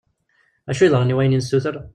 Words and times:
D 0.65 0.67
acu 0.71 0.81
yeḍran 0.83 1.13
i 1.13 1.15
wayen 1.15 1.35
i 1.37 1.39
nessuter? 1.39 1.75